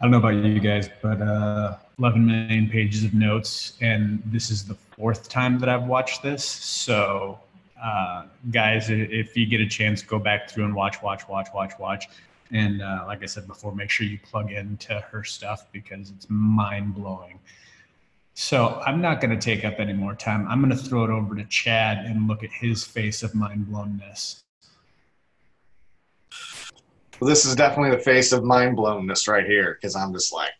[0.00, 4.48] I don't know about you guys, but uh, 11 million pages of notes, and this
[4.48, 6.44] is the fourth time that I've watched this.
[6.44, 7.40] So,
[7.82, 11.72] uh, guys, if you get a chance, go back through and watch, watch, watch, watch,
[11.80, 12.08] watch.
[12.52, 16.26] And uh, like I said before, make sure you plug into her stuff because it's
[16.28, 17.40] mind blowing.
[18.34, 20.46] So I'm not going to take up any more time.
[20.46, 23.66] I'm going to throw it over to Chad and look at his face of mind
[23.66, 24.44] blownness.
[27.20, 30.52] Well, this is definitely the face of mind blownness right here because I'm just like.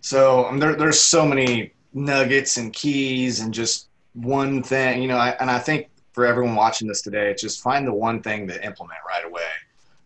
[0.00, 5.16] So um, there, there's so many nuggets and keys and just one thing, you know,
[5.16, 8.46] I, and I think for everyone watching this today, it's just find the one thing
[8.48, 9.42] to implement right away.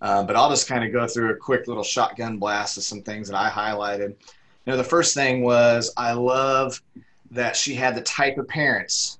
[0.00, 3.02] Uh, but I'll just kind of go through a quick little shotgun blast of some
[3.02, 4.10] things that I highlighted.
[4.10, 6.80] You know, the first thing was I love
[7.30, 9.18] that she had the type of parents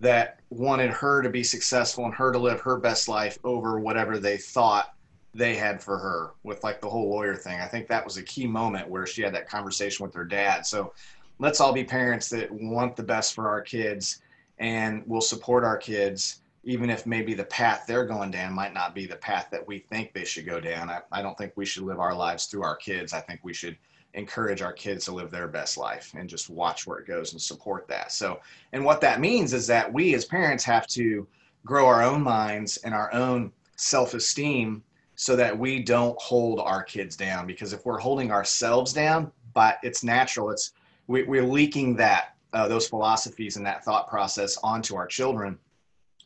[0.00, 4.18] that wanted her to be successful and her to live her best life over whatever
[4.18, 4.94] they thought
[5.34, 7.60] they had for her with like the whole lawyer thing.
[7.60, 10.66] I think that was a key moment where she had that conversation with her dad.
[10.66, 10.94] So
[11.38, 14.22] let's all be parents that want the best for our kids
[14.58, 18.94] and will support our kids even if maybe the path they're going down might not
[18.94, 20.90] be the path that we think they should go down.
[20.90, 23.12] I, I don't think we should live our lives through our kids.
[23.12, 23.76] I think we should
[24.14, 27.40] encourage our kids to live their best life and just watch where it goes and
[27.40, 28.10] support that.
[28.12, 28.40] So,
[28.72, 31.26] and what that means is that we as parents have to
[31.64, 34.82] grow our own minds and our own self esteem
[35.14, 37.46] so that we don't hold our kids down.
[37.46, 40.72] Because if we're holding ourselves down, but it's natural, it's
[41.06, 45.58] we, we're leaking that uh, those philosophies and that thought process onto our children,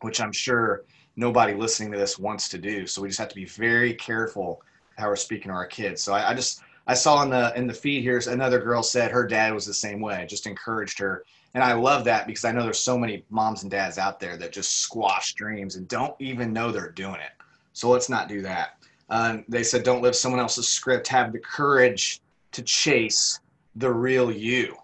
[0.03, 0.85] which I'm sure
[1.17, 2.87] nobody listening to this wants to do.
[2.87, 4.63] So we just have to be very careful
[4.99, 6.03] how we're speaking to our kids.
[6.03, 9.11] So I, I just I saw in the in the feed here another girl said
[9.11, 11.25] her dad was the same way, just encouraged her.
[11.55, 14.37] And I love that because I know there's so many moms and dads out there
[14.39, 17.33] that just squash dreams and don't even know they're doing it.
[17.75, 18.79] So let's not do that.
[19.11, 21.09] Uh, they said don't live someone else's script.
[21.09, 22.21] Have the courage
[22.53, 23.41] to chase
[23.77, 24.77] the real you.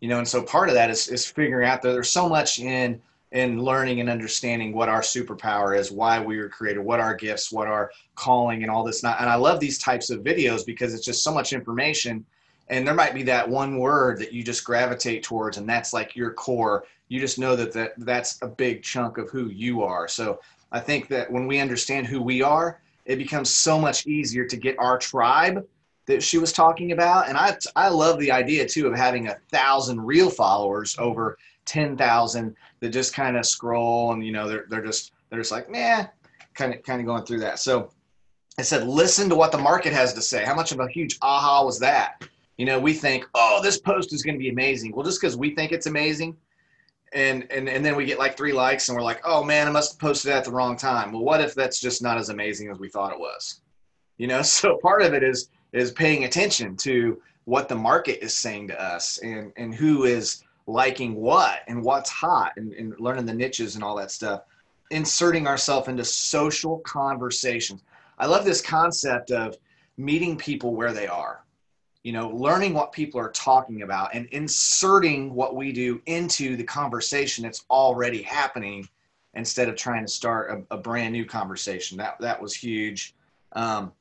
[0.00, 2.58] You know, and so part of that is is figuring out that there's so much
[2.58, 3.00] in
[3.32, 7.52] in learning and understanding what our superpower is, why we were created, what our gifts,
[7.52, 9.02] what our calling, and all this.
[9.02, 12.24] And I love these types of videos because it's just so much information.
[12.68, 16.16] And there might be that one word that you just gravitate towards, and that's like
[16.16, 16.84] your core.
[17.08, 20.08] You just know that, that that's a big chunk of who you are.
[20.08, 20.40] So
[20.72, 24.56] I think that when we understand who we are, it becomes so much easier to
[24.56, 25.66] get our tribe
[26.06, 27.28] that she was talking about.
[27.28, 32.56] And I, I love the idea too of having a thousand real followers over 10,000
[32.80, 36.06] that just kind of scroll and, you know, they're, they're just, they're just like, nah,
[36.54, 37.58] kind of, kind of going through that.
[37.58, 37.90] So
[38.58, 40.44] I said, listen to what the market has to say.
[40.44, 42.24] How much of a huge aha was that?
[42.56, 44.92] You know, we think, oh, this post is going to be amazing.
[44.92, 46.36] Well, just because we think it's amazing,
[47.14, 49.70] and, and and then we get like three likes, and we're like, oh man, I
[49.70, 51.12] must have posted at the wrong time.
[51.12, 53.60] Well, what if that's just not as amazing as we thought it was?
[54.18, 58.36] You know, so part of it is is paying attention to what the market is
[58.36, 63.26] saying to us and and who is liking what and what's hot and, and learning
[63.26, 64.42] the niches and all that stuff
[64.90, 67.82] inserting ourselves into social conversations.
[68.18, 69.56] I love this concept of
[69.96, 71.42] meeting people where they are
[72.04, 76.64] you know learning what people are talking about and inserting what we do into the
[76.64, 78.88] conversation that's already happening
[79.34, 81.98] instead of trying to start a, a brand new conversation.
[81.98, 83.14] That that was huge.
[83.52, 83.92] Um,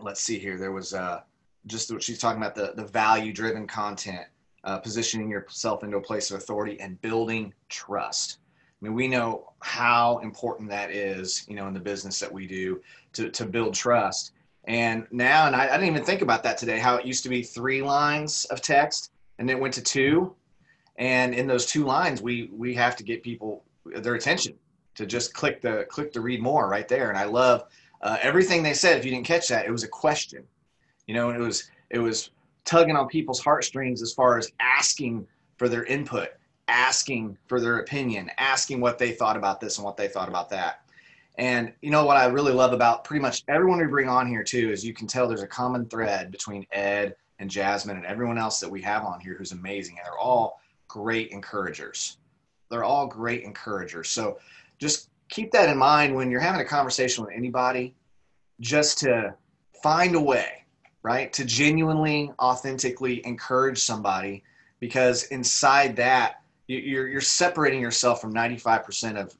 [0.00, 0.58] let's see here.
[0.58, 1.20] There was uh,
[1.66, 4.26] just what she's talking about the, the value driven content
[4.66, 8.38] uh, positioning yourself into a place of authority and building trust.
[8.80, 12.46] I mean, we know how important that is, you know, in the business that we
[12.46, 12.82] do
[13.14, 14.32] to, to build trust.
[14.64, 17.28] And now, and I, I didn't even think about that today, how it used to
[17.28, 20.34] be three lines of text and it went to two.
[20.96, 24.54] And in those two lines, we, we have to get people their attention
[24.96, 27.08] to just click the, click to read more right there.
[27.08, 27.64] And I love
[28.02, 28.98] uh, everything they said.
[28.98, 30.42] If you didn't catch that, it was a question,
[31.06, 32.30] you know, and it was, it was
[32.66, 36.30] tugging on people's heartstrings as far as asking for their input,
[36.68, 40.50] asking for their opinion, asking what they thought about this and what they thought about
[40.50, 40.82] that.
[41.38, 44.42] And you know what I really love about pretty much everyone we bring on here
[44.42, 48.38] too is you can tell there's a common thread between Ed and Jasmine and everyone
[48.38, 49.96] else that we have on here who's amazing.
[49.98, 52.18] And they're all great encouragers.
[52.70, 54.08] They're all great encouragers.
[54.08, 54.38] So
[54.78, 57.94] just keep that in mind when you're having a conversation with anybody,
[58.60, 59.34] just to
[59.82, 60.64] find a way
[61.06, 61.32] right?
[61.34, 64.42] To genuinely, authentically encourage somebody
[64.80, 69.32] because inside that, you're, you're separating yourself from 95% of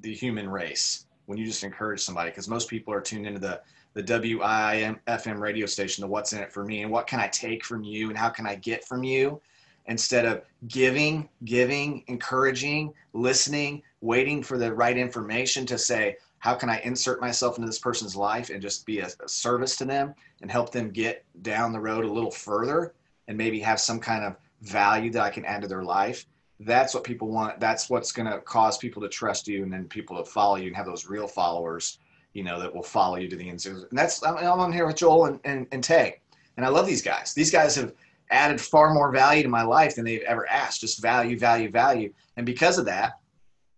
[0.00, 3.60] the human race when you just encourage somebody because most people are tuned into the
[3.94, 7.28] the WIM FM radio station, the what's in it for me and what can I
[7.28, 9.40] take from you and how can I get from you
[9.86, 16.68] instead of giving, giving, encouraging, listening, waiting for the right information to say, how can
[16.68, 20.12] I insert myself into this person's life and just be a, a service to them
[20.40, 22.94] and help them get down the road a little further
[23.28, 26.26] and maybe have some kind of value that I can add to their life.
[26.58, 27.60] That's what people want.
[27.60, 30.66] That's what's going to cause people to trust you and then people to follow you
[30.66, 31.98] and have those real followers,
[32.32, 33.64] you know, that will follow you to the end.
[33.64, 36.22] And that's, I'm, on here with Joel and, and, and Tay.
[36.56, 37.34] And I love these guys.
[37.34, 37.94] These guys have
[38.30, 40.80] added far more value to my life than they've ever asked.
[40.80, 42.12] Just value, value, value.
[42.36, 43.20] And because of that,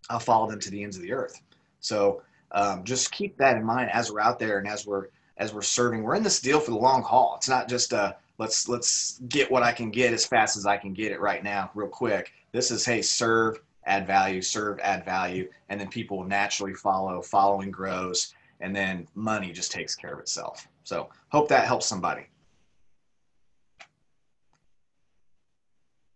[0.09, 1.43] I'll follow them to the ends of the earth.
[1.81, 2.23] So
[2.55, 5.63] um, just keep that in mind as we're out there and as we're as we're
[5.63, 6.03] serving.
[6.03, 7.35] We're in this deal for the long haul.
[7.37, 10.77] It's not just uh, let's let's get what I can get as fast as I
[10.77, 12.33] can get it right now, real quick.
[12.53, 17.21] This is hey, serve, add value, serve, add value, and then people will naturally follow.
[17.21, 20.69] Following grows, and then money just takes care of itself.
[20.85, 22.27] So hope that helps somebody.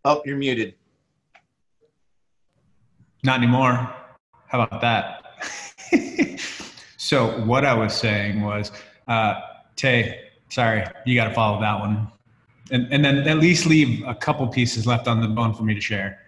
[0.04, 0.74] Oh, you're muted.
[3.24, 3.92] Not anymore.
[4.46, 5.24] How about that?
[7.08, 8.70] so what I was saying was,
[9.06, 9.40] uh,
[9.76, 12.12] Tay, sorry, you got to follow that one,
[12.70, 15.72] and and then at least leave a couple pieces left on the bone for me
[15.72, 16.18] to share.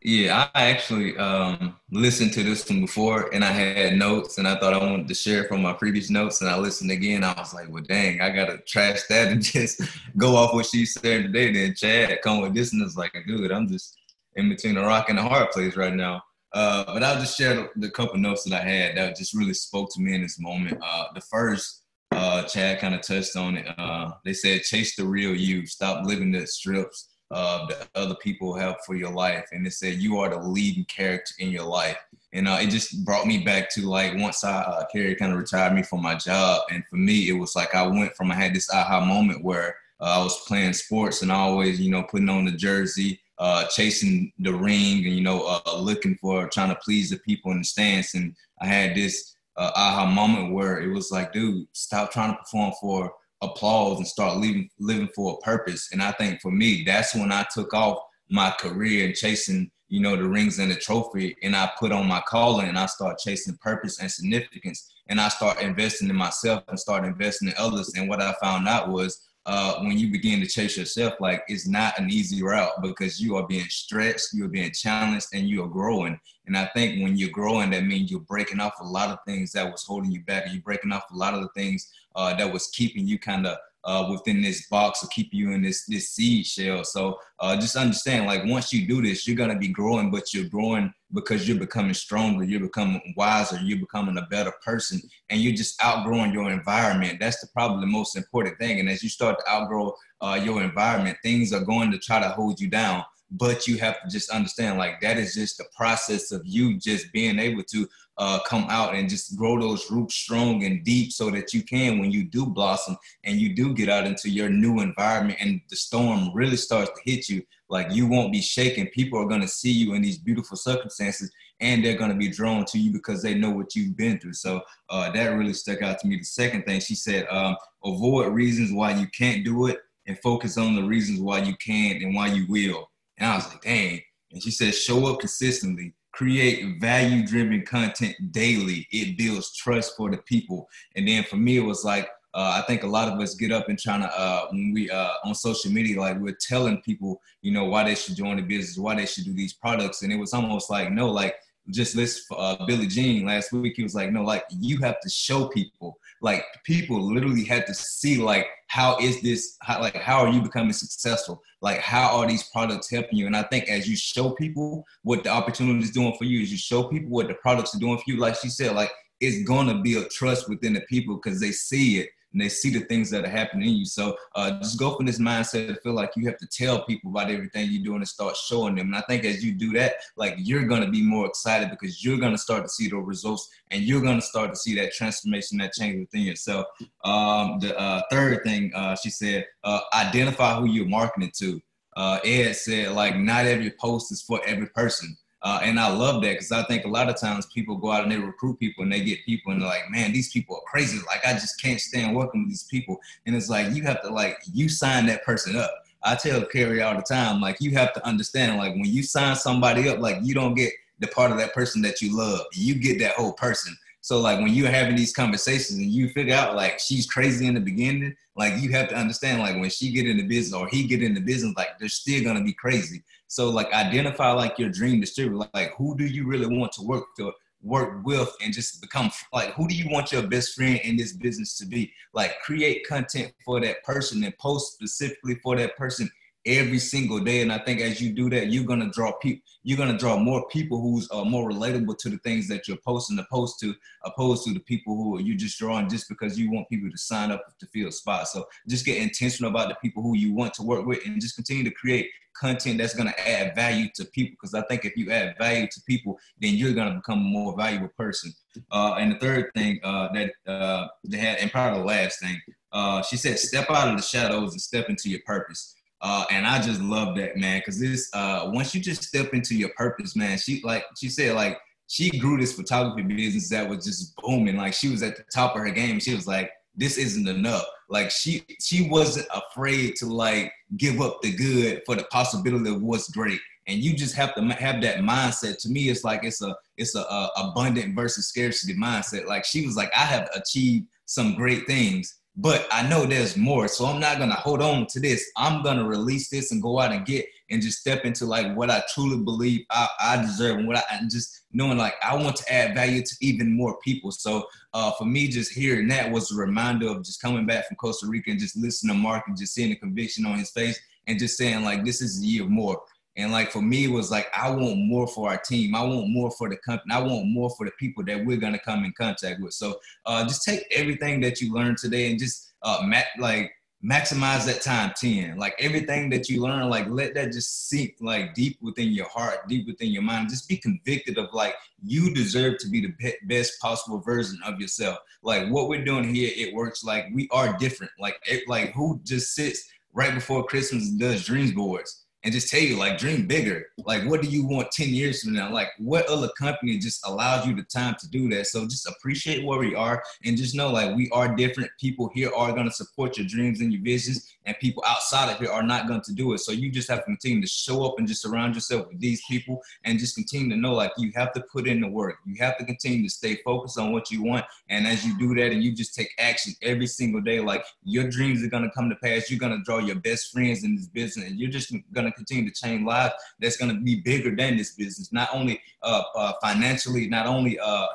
[0.00, 4.58] Yeah, I actually um, listened to this one before, and I had notes, and I
[4.58, 7.22] thought I wanted to share from my previous notes, and I listened again.
[7.22, 9.82] I was like, "Well, dang, I gotta trash that and just
[10.16, 13.52] go off what she's saying today." Then Chad come with this, and it's like, "Dude,
[13.52, 13.98] I'm just
[14.34, 16.22] in between a rock and a hard place right now."
[16.56, 19.52] Uh, but I'll just share the, the, couple notes that I had that just really
[19.52, 20.78] spoke to me in this moment.
[20.82, 21.82] Uh, the first,
[22.12, 23.66] uh, Chad kind of touched on it.
[23.76, 25.66] Uh, they said, chase the real you.
[25.66, 29.44] Stop living the strips that other people have for your life.
[29.52, 31.98] And they said, you are the leading character in your life.
[32.32, 35.38] And uh, it just brought me back to like once I, uh, Carrie kind of
[35.38, 36.62] retired me from my job.
[36.70, 39.76] And for me, it was like I went from, I had this aha moment where
[40.00, 44.52] I was playing sports and always, you know, putting on the jersey uh, chasing the
[44.52, 48.14] ring and you know uh, looking for trying to please the people in the stands.
[48.14, 52.38] And I had this uh, aha moment where it was like, dude, stop trying to
[52.38, 53.12] perform for
[53.42, 55.90] applause and start living living for a purpose.
[55.92, 57.98] And I think for me, that's when I took off
[58.30, 62.08] my career and chasing you know the rings and the trophy and i put on
[62.08, 66.64] my calling and i start chasing purpose and significance and i start investing in myself
[66.68, 70.40] and start investing in others and what i found out was uh, when you begin
[70.40, 74.48] to chase yourself, like it's not an easy route because you are being stretched, you're
[74.48, 76.18] being challenged, and you are growing.
[76.46, 79.52] And I think when you're growing, that means you're breaking off a lot of things
[79.52, 80.46] that was holding you back.
[80.50, 83.56] You're breaking off a lot of the things uh, that was keeping you kind of
[83.86, 86.84] uh, within this box or keep you in this this seed shell.
[86.84, 90.48] So uh, just understand, like once you do this, you're gonna be growing, but you're
[90.48, 95.00] growing because you're becoming stronger, you're becoming wiser, you're becoming a better person,
[95.30, 97.18] and you're just outgrowing your environment.
[97.20, 98.80] That's the, probably the most important thing.
[98.80, 102.28] And as you start to outgrow uh, your environment, things are going to try to
[102.30, 106.30] hold you down but you have to just understand like that is just the process
[106.30, 107.86] of you just being able to
[108.18, 111.98] uh, come out and just grow those roots strong and deep so that you can
[111.98, 115.76] when you do blossom and you do get out into your new environment and the
[115.76, 119.48] storm really starts to hit you like you won't be shaken people are going to
[119.48, 121.30] see you in these beautiful circumstances
[121.60, 124.34] and they're going to be drawn to you because they know what you've been through.
[124.34, 126.16] So uh, that really stuck out to me.
[126.18, 130.58] The second thing she said um, avoid reasons why you can't do it and focus
[130.58, 134.00] on the reasons why you can and why you will and I was like, dang.
[134.32, 138.86] And she said, show up consistently, create value driven content daily.
[138.90, 140.68] It builds trust for the people.
[140.94, 143.50] And then for me, it was like, uh, I think a lot of us get
[143.50, 147.20] up and trying to, uh, when we uh, on social media, like we're telling people,
[147.40, 150.02] you know, why they should join the business, why they should do these products.
[150.02, 151.36] And it was almost like, no, like
[151.70, 151.94] just
[152.28, 153.74] for uh, Billy Jean last week.
[153.76, 157.74] He was like, no, like you have to show people like people literally had to
[157.74, 161.42] see like how is this how, like how are you becoming successful?
[161.62, 163.26] Like how are these products helping you?
[163.26, 166.50] And i think as you show people what the opportunity is doing for you as
[166.50, 169.46] you show people what the products are doing for you like she said like it's
[169.48, 173.08] gonna build trust within the people because they see it and they see the things
[173.08, 173.86] that are happening in you.
[173.86, 177.10] So uh, just go from this mindset to feel like you have to tell people
[177.10, 178.88] about everything you're doing and start showing them.
[178.88, 182.18] And I think as you do that, like you're gonna be more excited because you're
[182.18, 185.72] gonna start to see the results and you're gonna start to see that transformation, that
[185.72, 186.66] change within yourself.
[187.04, 191.58] Um, the uh, third thing uh, she said, uh, identify who you're marketing to.
[191.96, 195.16] Uh, Ed said like not every post is for every person.
[195.42, 198.02] Uh, and I love that because I think a lot of times people go out
[198.02, 200.62] and they recruit people and they get people and they're like, man, these people are
[200.66, 200.98] crazy.
[201.06, 202.98] Like, I just can't stand working with these people.
[203.26, 205.70] And it's like, you have to, like, you sign that person up.
[206.02, 209.36] I tell Carrie all the time, like, you have to understand, like, when you sign
[209.36, 212.46] somebody up, like, you don't get the part of that person that you love.
[212.52, 213.76] You get that whole person.
[214.06, 217.54] So like when you're having these conversations and you figure out like she's crazy in
[217.54, 220.86] the beginning, like you have to understand like when she get into business or he
[220.86, 223.02] get into business, like they're still gonna be crazy.
[223.26, 227.06] So like identify like your dream distributor, like who do you really want to work
[227.18, 227.32] for,
[227.62, 231.12] work with and just become like who do you want your best friend in this
[231.12, 236.08] business to be like create content for that person and post specifically for that person
[236.46, 237.42] every single day.
[237.42, 239.42] And I think as you do that, you're gonna draw people.
[239.64, 243.18] You're gonna draw more people who's uh, more relatable to the things that you're posting,
[243.18, 243.74] opposed to
[244.04, 247.30] opposed to the people who you just drawing just because you want people to sign
[247.30, 248.32] up to fill spots.
[248.32, 251.34] So just get intentional about the people who you want to work with, and just
[251.34, 252.08] continue to create
[252.40, 255.80] content that's to add value to people because i think if you add value to
[255.86, 258.32] people then you're to become a more valuable person
[258.72, 262.38] uh, and the third thing uh, that uh, they had and probably the last thing
[262.72, 266.46] uh, she said step out of the shadows and step into your purpose uh, and
[266.46, 270.14] I just love that man because this uh, once you just step into your purpose,
[270.14, 270.38] man.
[270.38, 274.56] She like she said like she grew this photography business that was just booming.
[274.56, 276.00] Like she was at the top of her game.
[276.00, 277.64] She was like, this isn't enough.
[277.88, 282.82] Like she she wasn't afraid to like give up the good for the possibility of
[282.82, 283.40] what's great.
[283.68, 285.58] And you just have to have that mindset.
[285.62, 289.26] To me, it's like it's a it's a, a abundant versus scarcity mindset.
[289.26, 293.66] Like she was like, I have achieved some great things but I know there's more.
[293.66, 295.30] So I'm not gonna hold on to this.
[295.36, 298.70] I'm gonna release this and go out and get and just step into like what
[298.70, 302.36] I truly believe I, I deserve and what I and just knowing like I want
[302.36, 304.10] to add value to even more people.
[304.10, 307.76] So uh, for me, just hearing that was a reminder of just coming back from
[307.76, 310.78] Costa Rica and just listening to Mark and just seeing the conviction on his face
[311.06, 312.80] and just saying like this is a year more.
[313.16, 315.74] And like for me, it was like I want more for our team.
[315.74, 316.92] I want more for the company.
[316.92, 319.54] I want more for the people that we're gonna come in contact with.
[319.54, 323.52] So uh, just take everything that you learned today and just uh, ma- like
[323.84, 328.32] maximize that time 10 like everything that you learn like let that just sink like
[328.34, 331.54] deep within your heart deep within your mind just be convicted of like
[331.84, 336.12] you deserve to be the be- best possible version of yourself like what we're doing
[336.12, 340.42] here it works like we are different like it, like who just sits right before
[340.46, 343.66] christmas and does dreams boards and just tell you like dream bigger.
[343.78, 345.48] Like what do you want 10 years from now?
[345.52, 348.48] Like what other company just allows you the time to do that?
[348.48, 351.70] So just appreciate where we are and just know like we are different.
[351.80, 355.38] People here are going to support your dreams and your visions and people outside of
[355.38, 356.38] here are not going to do it.
[356.38, 359.22] So you just have to continue to show up and just surround yourself with these
[359.28, 362.16] people and just continue to know like you have to put in the work.
[362.24, 364.44] You have to continue to stay focused on what you want.
[364.70, 368.08] And as you do that and you just take action every single day like your
[368.08, 369.30] dreams are going to come to pass.
[369.30, 371.28] You're going to draw your best friends in this business.
[371.28, 374.56] And you're just going to continue to change lives that's going to be bigger than
[374.56, 377.86] this business, not only uh, uh, financially, not only uh,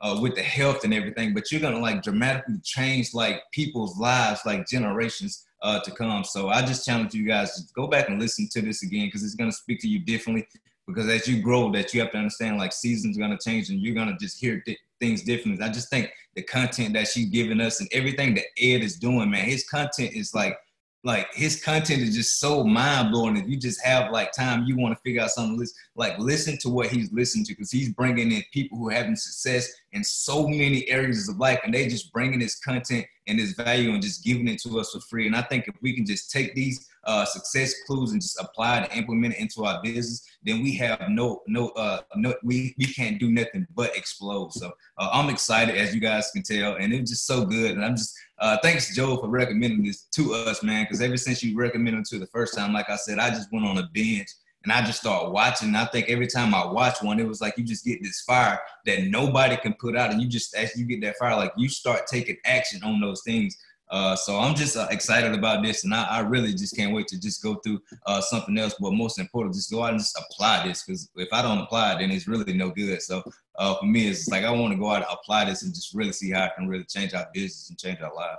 [0.00, 4.40] uh, with the health and everything, but you're to like dramatically change like people's lives,
[4.46, 6.24] like generations uh, to come.
[6.24, 9.24] So I just challenge you guys to go back and listen to this again because
[9.24, 10.46] it's to speak to you differently.
[10.86, 13.94] Because as you grow, that you have to understand like seasons to change and you're
[14.08, 15.62] to just hear th- things differently.
[15.64, 19.30] I just think the content that she's giving us and everything that Ed is doing,
[19.30, 20.56] man, his content is like
[21.04, 23.36] like his content is just so mind blowing.
[23.36, 25.64] If you just have like time, you want to figure out something.
[25.94, 29.72] Like listen to what he's listening to because he's bringing in people who having success
[29.92, 33.90] in so many areas of life, and they just bringing this content and this value
[33.90, 35.26] and just giving it to us for free.
[35.26, 38.80] And I think if we can just take these uh, success clues and just apply
[38.80, 42.74] it and implement it into our business, then we have no no uh no we
[42.78, 44.52] we can't do nothing but explode.
[44.52, 47.72] So uh, I'm excited as you guys can tell, and it's just so good.
[47.72, 50.84] And I'm just uh, thanks Joe for recommending this to us, man.
[50.84, 53.52] Because ever since you recommended it to the first time, like I said, I just
[53.52, 54.28] went on a binge
[54.68, 55.74] and I just started watching.
[55.74, 58.60] I think every time I watch one, it was like you just get this fire
[58.84, 61.70] that nobody can put out, and you just as you get that fire, like you
[61.70, 63.56] start taking action on those things.
[63.90, 67.06] Uh, so I'm just uh, excited about this, and I, I, really just can't wait
[67.06, 68.74] to just go through uh, something else.
[68.78, 71.94] But most important, just go out and just apply this, because if I don't apply
[71.94, 73.00] it, then it's really no good.
[73.00, 73.22] So
[73.56, 75.94] uh, for me, it's like I want to go out and apply this and just
[75.94, 78.36] really see how I can really change our business and change our life.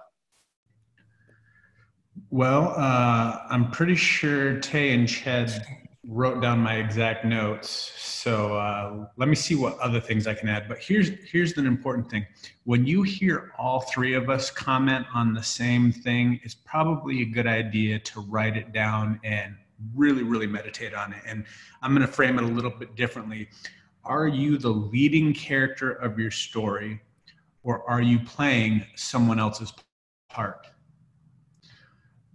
[2.30, 5.66] Well, uh, I'm pretty sure Tay and Chad
[6.10, 7.92] wrote down my exact notes.
[7.98, 10.68] So uh, let me see what other things I can add.
[10.68, 12.26] But here's here's an important thing:
[12.64, 17.26] when you hear all three of us comment on the same thing, it's probably a
[17.26, 19.56] good idea to write it down and
[19.96, 21.22] really really meditate on it.
[21.26, 21.46] And
[21.82, 23.48] I'm going to frame it a little bit differently.
[24.04, 27.02] Are you the leading character of your story,
[27.64, 29.74] or are you playing someone else's
[30.30, 30.66] part?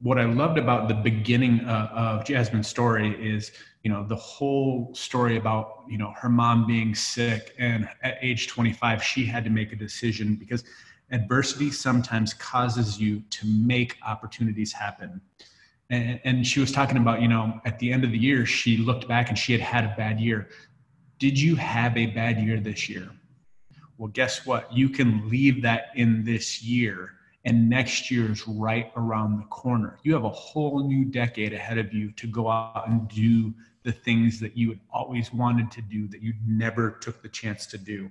[0.02, 4.94] What I loved about the beginning uh, of Jasmine's story is, you know, the whole
[4.94, 9.50] story about, you know, her mom being sick and at age 25, she had to
[9.50, 10.64] make a decision because
[11.10, 15.20] adversity sometimes causes you to make opportunities happen.
[15.90, 18.78] And, and she was talking about, you know, at the end of the year, she
[18.78, 20.48] looked back and she had had a bad year.
[21.18, 23.10] Did you have a bad year this year?
[23.96, 24.72] Well, guess what?
[24.72, 27.12] You can leave that in this year
[27.44, 29.98] and next year's right around the corner.
[30.02, 33.92] You have a whole new decade ahead of you to go out and do the
[33.92, 37.78] things that you had always wanted to do that you never took the chance to
[37.78, 38.10] do.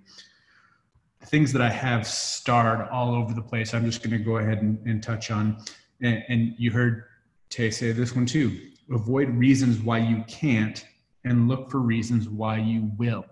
[1.26, 4.62] Things that I have starred all over the place, I'm just going to go ahead
[4.62, 5.58] and, and touch on.
[6.02, 7.06] And, and you heard
[7.50, 8.60] Tay say this one too
[8.92, 10.86] avoid reasons why you can't
[11.24, 13.26] and look for reasons why you will.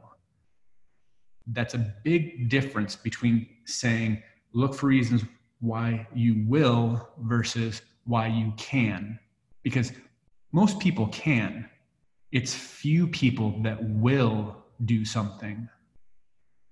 [1.48, 5.24] That's a big difference between saying, look for reasons
[5.62, 9.18] why you will versus why you can.
[9.64, 9.94] Because
[10.52, 11.70] most people can,
[12.32, 15.70] it's few people that will do something.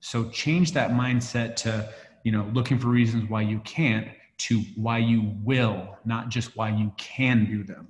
[0.02, 1.94] So change that mindset to,
[2.24, 4.08] you know, looking for reasons why you can't
[4.40, 7.90] to why you will, not just why you can do them.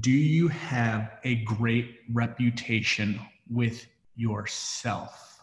[0.00, 3.86] Do you have a great reputation with
[4.16, 5.37] yourself?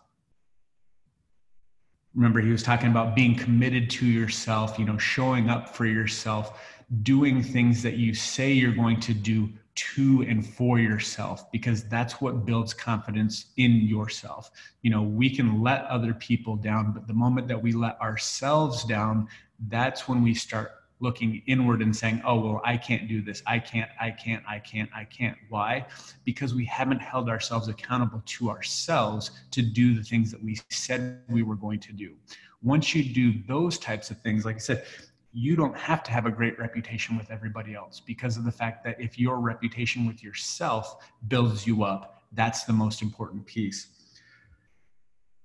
[2.16, 6.60] Remember, he was talking about being committed to yourself, you know, showing up for yourself,
[7.04, 12.22] doing things that you say you're going to do to and for yourself because that's
[12.22, 14.50] what builds confidence in yourself.
[14.82, 18.86] You know, we can let other people down, but the moment that we let ourselves
[18.86, 19.28] down,
[19.68, 23.44] that's when we start looking inward and saying, oh, well, I can't do this.
[23.46, 25.38] I can't, I can't, I can't, I can't.
[25.50, 25.86] Why?
[26.24, 31.22] Because we haven't held ourselves accountable to ourselves to do the things that we said
[31.28, 32.16] we were going to do.
[32.64, 34.86] Once you do those types of things, like I said,
[35.34, 38.86] you don't have to have a great reputation with everybody else because of the fact
[38.86, 43.88] that if your reputation with yourself builds you up, that's the most important piece.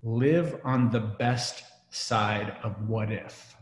[0.04, 3.57] Live on the best side of what if.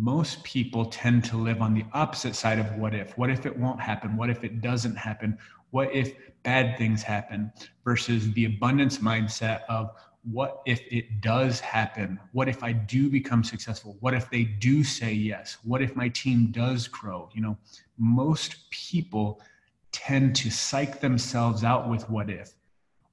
[0.00, 3.18] Most people tend to live on the opposite side of what if.
[3.18, 4.16] What if it won't happen?
[4.16, 5.36] What if it doesn't happen?
[5.70, 6.14] What if
[6.44, 7.52] bad things happen?
[7.84, 9.90] Versus the abundance mindset of
[10.22, 12.20] what if it does happen?
[12.30, 13.96] What if I do become successful?
[13.98, 15.58] What if they do say yes?
[15.64, 17.28] What if my team does grow?
[17.34, 17.58] You know,
[17.98, 19.40] most people
[19.90, 22.52] tend to psych themselves out with what if.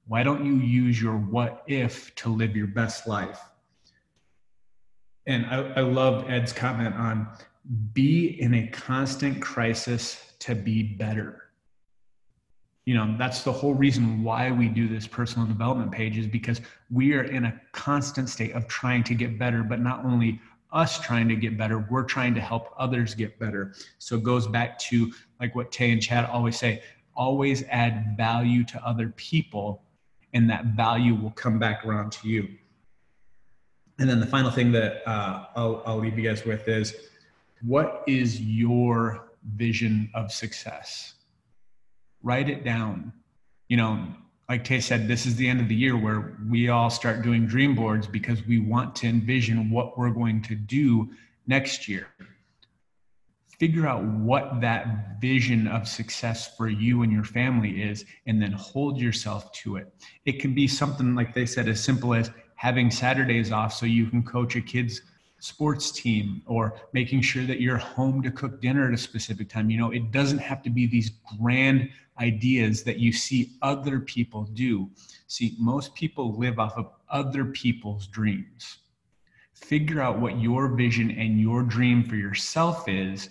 [0.06, 3.40] Why don't you use your what if to live your best life?
[5.26, 7.28] And I, I love Ed's comment on
[7.92, 11.42] be in a constant crisis to be better.
[12.84, 16.60] You know that's the whole reason why we do this personal development page is because
[16.88, 20.40] we are in a constant state of trying to get better but not only
[20.72, 23.74] us trying to get better we're trying to help others get better.
[23.98, 26.82] So it goes back to like what tay and chad always say
[27.16, 29.82] always add value to other people
[30.32, 32.48] and that value will come back around to you
[33.98, 36.94] and then the final thing that uh, I'll, I'll leave you guys with is
[37.62, 41.14] what is your vision of success
[42.26, 43.12] write it down.
[43.68, 44.08] You know,
[44.48, 47.46] like Tay said, this is the end of the year where we all start doing
[47.46, 51.08] dream boards because we want to envision what we're going to do
[51.46, 52.08] next year.
[53.60, 58.52] Figure out what that vision of success for you and your family is, and then
[58.52, 59.92] hold yourself to it.
[60.26, 64.06] It can be something, like they said, as simple as having Saturdays off so you
[64.06, 65.02] can coach a kid's
[65.38, 69.70] sports team or making sure that you're home to cook dinner at a specific time.
[69.70, 74.44] You know, it doesn't have to be these grand ideas that you see other people
[74.54, 74.90] do.
[75.28, 78.78] See, most people live off of other people's dreams.
[79.54, 83.30] Figure out what your vision and your dream for yourself is.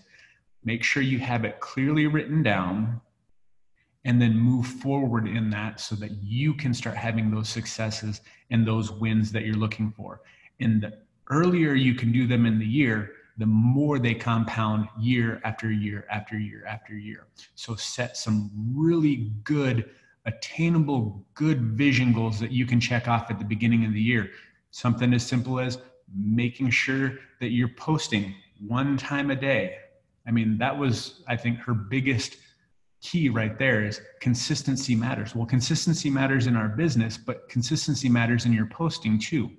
[0.64, 3.02] Make sure you have it clearly written down
[4.06, 8.66] and then move forward in that so that you can start having those successes and
[8.66, 10.22] those wins that you're looking for.
[10.60, 10.94] And the
[11.32, 16.06] earlier you can do them in the year, the more they compound year after year
[16.10, 17.28] after year after year.
[17.56, 19.90] So set some really good,
[20.26, 24.30] attainable, good vision goals that you can check off at the beginning of the year.
[24.70, 25.80] Something as simple as
[26.16, 29.78] making sure that you're posting one time a day.
[30.28, 32.38] I mean, that was, I think, her biggest
[33.06, 35.36] key right there is consistency matters.
[35.36, 39.52] Well, consistency matters in our business, but consistency matters in your posting too.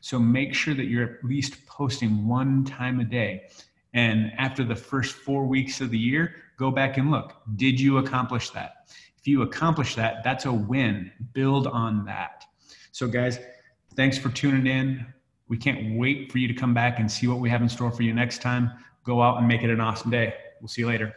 [0.00, 3.50] So make sure that you're at least posting one time a day.
[3.94, 7.34] And after the first four weeks of the year, go back and look.
[7.54, 8.90] Did you accomplish that?
[9.16, 11.12] If you accomplish that, that's a win.
[11.32, 12.44] Build on that.
[12.90, 13.38] So, guys,
[13.94, 15.06] thanks for tuning in.
[15.46, 17.92] We can't wait for you to come back and see what we have in store
[17.92, 18.72] for you next time.
[19.04, 20.34] Go out and make it an awesome day.
[20.60, 21.14] We'll see you later.